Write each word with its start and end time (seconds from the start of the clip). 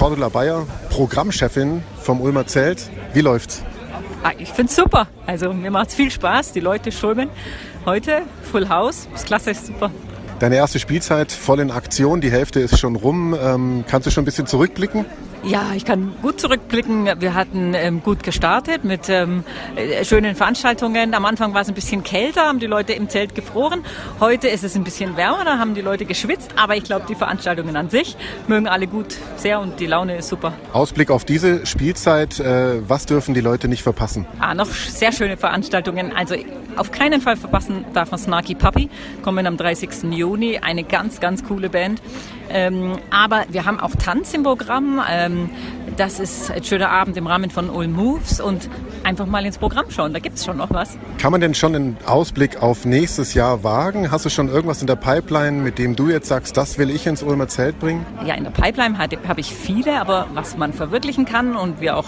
Cordula 0.00 0.30
Bayer, 0.30 0.66
Programmchefin 0.88 1.82
vom 2.00 2.22
Ulmer 2.22 2.46
Zelt. 2.46 2.88
Wie 3.12 3.20
läuft's? 3.20 3.62
Ah, 4.22 4.30
ich 4.38 4.48
finde 4.48 4.70
es 4.70 4.76
super. 4.76 5.08
Also 5.26 5.52
mir 5.52 5.70
macht 5.70 5.90
es 5.90 5.94
viel 5.94 6.10
Spaß. 6.10 6.52
Die 6.52 6.60
Leute 6.60 6.90
strömen. 6.90 7.28
Heute 7.84 8.22
Full 8.50 8.70
House. 8.70 9.08
Das 9.12 9.20
ist 9.20 9.26
klasse, 9.26 9.50
ist 9.50 9.66
super. 9.66 9.90
Deine 10.38 10.56
erste 10.56 10.78
Spielzeit 10.78 11.30
voll 11.30 11.60
in 11.60 11.70
Aktion, 11.70 12.22
die 12.22 12.30
Hälfte 12.30 12.60
ist 12.60 12.78
schon 12.78 12.96
rum. 12.96 13.36
Ähm, 13.38 13.84
kannst 13.86 14.06
du 14.06 14.10
schon 14.10 14.22
ein 14.22 14.24
bisschen 14.24 14.46
zurückblicken? 14.46 15.04
Ja, 15.42 15.72
ich 15.74 15.86
kann 15.86 16.12
gut 16.20 16.38
zurückblicken. 16.38 17.08
Wir 17.18 17.34
hatten 17.34 17.72
ähm, 17.74 18.02
gut 18.02 18.22
gestartet 18.22 18.84
mit 18.84 19.08
ähm, 19.08 19.42
äh, 19.74 20.04
schönen 20.04 20.36
Veranstaltungen. 20.36 21.14
Am 21.14 21.24
Anfang 21.24 21.54
war 21.54 21.62
es 21.62 21.68
ein 21.68 21.74
bisschen 21.74 22.04
kälter, 22.04 22.42
haben 22.42 22.58
die 22.58 22.66
Leute 22.66 22.92
im 22.92 23.08
Zelt 23.08 23.34
gefroren. 23.34 23.82
Heute 24.20 24.48
ist 24.48 24.64
es 24.64 24.76
ein 24.76 24.84
bisschen 24.84 25.16
wärmer, 25.16 25.44
da 25.46 25.58
haben 25.58 25.74
die 25.74 25.80
Leute 25.80 26.04
geschwitzt. 26.04 26.52
Aber 26.56 26.76
ich 26.76 26.84
glaube, 26.84 27.06
die 27.08 27.14
Veranstaltungen 27.14 27.74
an 27.76 27.88
sich 27.88 28.16
mögen 28.48 28.68
alle 28.68 28.86
gut 28.86 29.16
sehr 29.36 29.60
und 29.60 29.80
die 29.80 29.86
Laune 29.86 30.16
ist 30.16 30.28
super. 30.28 30.52
Ausblick 30.74 31.10
auf 31.10 31.24
diese 31.24 31.64
Spielzeit, 31.64 32.38
äh, 32.38 32.86
was 32.86 33.06
dürfen 33.06 33.32
die 33.32 33.40
Leute 33.40 33.66
nicht 33.66 33.82
verpassen? 33.82 34.26
Ah, 34.40 34.54
noch 34.54 34.66
sehr 34.66 35.10
schöne 35.10 35.38
Veranstaltungen. 35.38 36.14
Also 36.14 36.34
auf 36.76 36.92
keinen 36.92 37.22
Fall 37.22 37.36
verpassen 37.36 37.86
darf 37.94 38.10
man 38.10 38.20
Snarky 38.20 38.54
Puppy. 38.54 38.90
Kommen 39.22 39.46
am 39.46 39.56
30. 39.56 40.12
Juni. 40.12 40.58
Eine 40.58 40.84
ganz, 40.84 41.18
ganz 41.18 41.44
coole 41.44 41.70
Band. 41.70 42.02
Ähm, 42.50 42.98
aber 43.10 43.44
wir 43.48 43.64
haben 43.64 43.80
auch 43.80 43.94
Tanz 43.94 44.34
im 44.34 44.42
Programm. 44.42 45.00
Ähm, 45.08 45.50
das 45.96 46.20
ist 46.20 46.50
ein 46.50 46.64
schöner 46.64 46.90
Abend 46.90 47.16
im 47.16 47.26
Rahmen 47.26 47.50
von 47.50 47.70
All 47.70 47.88
Moves 47.88 48.40
und 48.40 48.68
einfach 49.10 49.26
mal 49.26 49.44
ins 49.44 49.58
Programm 49.58 49.90
schauen. 49.90 50.12
Da 50.12 50.20
gibt 50.20 50.38
es 50.38 50.44
schon 50.44 50.56
noch 50.56 50.70
was. 50.70 50.96
Kann 51.18 51.32
man 51.32 51.40
denn 51.40 51.52
schon 51.52 51.74
einen 51.74 51.96
Ausblick 52.06 52.62
auf 52.62 52.84
nächstes 52.84 53.34
Jahr 53.34 53.64
wagen? 53.64 54.12
Hast 54.12 54.24
du 54.24 54.30
schon 54.30 54.48
irgendwas 54.48 54.80
in 54.80 54.86
der 54.86 54.94
Pipeline, 54.94 55.60
mit 55.62 55.78
dem 55.78 55.96
du 55.96 56.08
jetzt 56.08 56.28
sagst, 56.28 56.56
das 56.56 56.78
will 56.78 56.90
ich 56.90 57.08
ins 57.08 57.24
Ulmer 57.24 57.48
Zelt 57.48 57.80
bringen? 57.80 58.06
Ja, 58.24 58.34
in 58.34 58.44
der 58.44 58.52
Pipeline 58.52 58.96
habe 58.98 59.40
ich 59.40 59.52
viele, 59.52 60.00
aber 60.00 60.28
was 60.32 60.56
man 60.56 60.72
verwirklichen 60.72 61.24
kann 61.24 61.56
und 61.56 61.80
wir 61.80 61.96
auch 61.96 62.06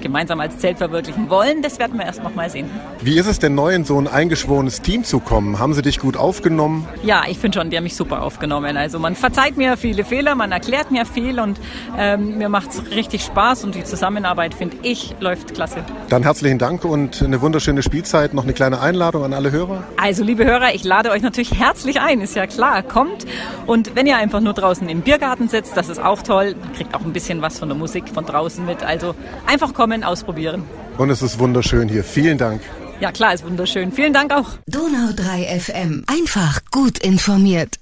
gemeinsam 0.00 0.38
als 0.38 0.58
Zelt 0.58 0.78
verwirklichen 0.78 1.28
wollen, 1.28 1.60
das 1.60 1.80
werden 1.80 1.98
wir 1.98 2.06
erst 2.06 2.22
noch 2.22 2.36
mal 2.36 2.48
sehen. 2.48 2.70
Wie 3.00 3.18
ist 3.18 3.26
es 3.26 3.40
denn 3.40 3.56
neu 3.56 3.74
in 3.74 3.84
so 3.84 3.98
ein 3.98 4.06
eingeschworenes 4.06 4.80
Team 4.80 5.02
zu 5.02 5.18
kommen? 5.18 5.58
Haben 5.58 5.74
sie 5.74 5.82
dich 5.82 5.98
gut 5.98 6.16
aufgenommen? 6.16 6.86
Ja, 7.02 7.24
ich 7.28 7.38
finde 7.38 7.58
schon, 7.58 7.70
die 7.70 7.76
haben 7.76 7.84
mich 7.84 7.96
super 7.96 8.22
aufgenommen. 8.22 8.76
Also 8.76 9.00
man 9.00 9.16
verzeiht 9.16 9.56
mir 9.56 9.76
viele 9.76 10.04
Fehler, 10.04 10.36
man 10.36 10.52
erklärt 10.52 10.92
mir 10.92 11.04
viel 11.04 11.40
und 11.40 11.58
ähm, 11.98 12.38
mir 12.38 12.48
macht 12.48 12.70
es 12.70 12.90
richtig 12.92 13.24
Spaß 13.24 13.64
und 13.64 13.74
die 13.74 13.82
Zusammenarbeit, 13.82 14.54
finde 14.54 14.76
ich, 14.82 15.16
läuft 15.18 15.54
klasse. 15.54 15.84
Dann 16.08 16.24
herzlichen 16.44 16.58
Dank 16.58 16.84
und 16.84 17.22
eine 17.22 17.40
wunderschöne 17.40 17.82
Spielzeit. 17.82 18.34
Noch 18.34 18.42
eine 18.42 18.52
kleine 18.52 18.78
Einladung 18.78 19.24
an 19.24 19.32
alle 19.32 19.50
Hörer. 19.50 19.82
Also 19.96 20.22
liebe 20.22 20.44
Hörer, 20.44 20.74
ich 20.74 20.84
lade 20.84 21.10
euch 21.10 21.22
natürlich 21.22 21.58
herzlich 21.58 22.00
ein, 22.00 22.20
ist 22.20 22.36
ja 22.36 22.46
klar, 22.46 22.82
kommt. 22.82 23.24
Und 23.64 23.96
wenn 23.96 24.06
ihr 24.06 24.18
einfach 24.18 24.40
nur 24.40 24.52
draußen 24.52 24.86
im 24.90 25.00
Biergarten 25.00 25.48
sitzt, 25.48 25.74
das 25.74 25.88
ist 25.88 25.98
auch 25.98 26.20
toll, 26.20 26.54
kriegt 26.76 26.94
auch 26.94 27.00
ein 27.00 27.14
bisschen 27.14 27.40
was 27.40 27.58
von 27.58 27.70
der 27.70 27.78
Musik 27.78 28.10
von 28.10 28.26
draußen 28.26 28.62
mit. 28.66 28.82
Also 28.82 29.14
einfach 29.46 29.72
kommen, 29.72 30.04
ausprobieren. 30.04 30.64
Und 30.98 31.08
es 31.08 31.22
ist 31.22 31.38
wunderschön 31.38 31.88
hier. 31.88 32.04
Vielen 32.04 32.36
Dank. 32.36 32.60
Ja 33.00 33.10
klar, 33.10 33.32
ist 33.32 33.46
wunderschön. 33.46 33.90
Vielen 33.90 34.12
Dank 34.12 34.30
auch. 34.30 34.50
Donau 34.66 35.12
3 35.16 35.60
FM. 35.60 36.04
Einfach 36.06 36.60
gut 36.70 36.98
informiert. 36.98 37.78